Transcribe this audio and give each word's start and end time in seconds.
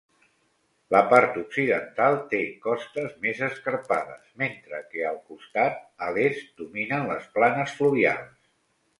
La 0.93 0.99
part 1.09 1.35
occidental 1.39 2.15
té 2.31 2.39
costes 2.63 3.11
més 3.25 3.41
escarpades, 3.47 4.23
mentre 4.43 4.79
que 4.93 5.03
al 5.09 5.19
costat 5.33 5.77
a 6.07 6.09
l'est 6.15 6.49
dominen 6.63 7.05
les 7.11 7.29
planes 7.37 7.77
fluvials. 7.83 8.41